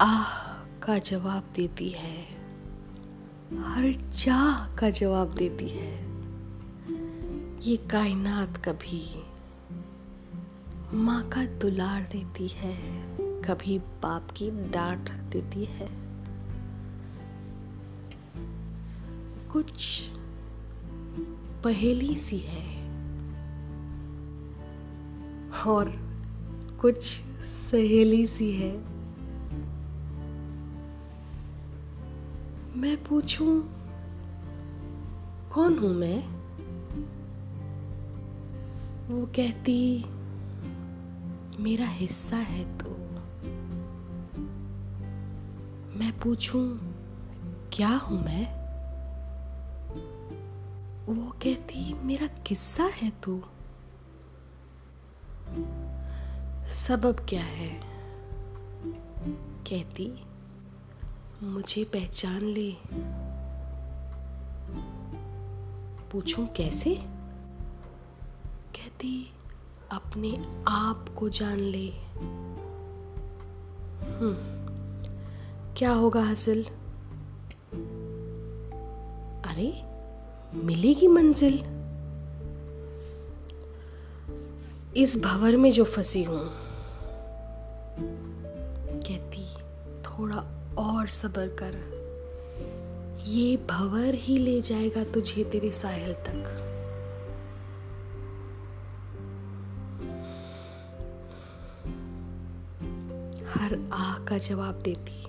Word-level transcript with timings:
आह 0.00 0.52
का 0.80 0.98
जवाब 0.98 1.44
देती 1.56 1.88
है। 1.88 2.22
हर 3.58 4.10
चाह 4.10 4.76
का 4.76 4.90
जवाब 4.90 5.34
देती 5.34 5.68
है। 5.68 5.94
ये 7.60 7.76
कायनात 7.76 8.56
कभी 8.56 9.22
माँ 10.94 11.28
का 11.28 11.44
दुलार 11.44 12.08
देती 12.12 12.48
है, 12.48 12.76
कभी 13.20 13.78
बाप 13.78 14.30
की 14.30 14.50
डांट 14.50 15.10
देती 15.10 15.64
है। 15.64 15.88
कुछ 19.48 20.00
पहेली 21.64 22.14
सी 22.16 22.38
है 22.38 22.92
और 25.66 25.90
कुछ 26.80 27.02
सहेली 27.42 28.26
सी 28.26 28.52
है। 28.52 28.98
मैं 32.76 33.04
पूछूँ, 33.04 33.62
कौन 35.52 35.78
हूँ 35.78 35.94
मैं? 35.94 36.28
वो 39.08 39.26
कहती, 39.26 40.04
मेरा 41.62 41.86
हिस्सा 41.86 42.36
है 42.36 42.78
तो। 42.78 42.90
मैं 45.98 46.18
पूछूँ, 46.18 46.78
क्या 47.72 47.88
हूँ 47.88 48.24
मैं? 48.24 48.58
वो 51.06 51.30
कहती, 51.30 51.94
मेरा 51.94 52.26
किस्सा 52.26 52.84
है 52.84 53.12
तू। 53.22 53.42
सबब 56.68 57.26
क्या 57.28 57.44
है? 57.44 57.80
कहती 59.70 60.27
मुझे 61.42 61.84
पहचान 61.84 62.40
ले। 62.40 62.74
पूछूँ 66.10 66.46
कैसे? 66.46 66.94
कहती, 68.46 69.32
अपने 69.92 70.42
आप 70.68 71.06
को 71.16 71.28
जान 71.28 71.58
ले। 71.58 71.88
हम्म 74.00 74.58
क्या 75.76 75.90
होगा 75.90 76.22
हासिल? 76.22 76.64
अरे, 79.48 79.82
मिलेगी 80.64 81.08
मंजिल। 81.08 81.58
इस 84.96 85.22
भवर 85.24 85.56
में 85.56 85.70
जो 85.70 85.84
फंसी 85.84 86.22
हूँ। 86.22 86.50
कहती, 89.00 89.54
थोड़ा 90.02 90.57
और 90.78 91.06
सबर 91.08 91.48
कर। 91.62 91.76
ये 93.26 93.56
भवर 93.70 94.14
ही 94.14 94.36
ले 94.36 94.60
जाएगा 94.60 95.04
तुझे 95.04 95.44
तेरे 95.44 95.70
साहिल 95.72 96.12
तक। 96.26 96.54
हर 103.54 103.74
आह 103.92 104.18
का 104.18 104.38
जवाब 104.38 104.80
देती, 104.82 105.22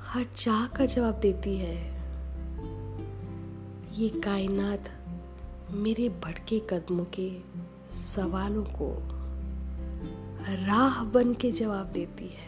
हर 0.00 0.26
चाह 0.36 0.66
का 0.66 0.86
जवाब 0.86 1.20
देती 1.20 1.56
है। 1.56 1.76
ये 3.94 4.08
कायनात 4.20 4.90
मेरे 5.70 6.08
भटके 6.08 6.58
कदमों 6.70 7.04
के 7.18 7.30
सवालों 7.92 8.64
को 8.64 8.90
राह 10.66 11.02
बन 11.04 11.34
के 11.34 11.50
जवाब 11.52 11.86
देती 11.86 12.26
है। 12.26 12.47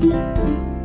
Música 0.00 0.75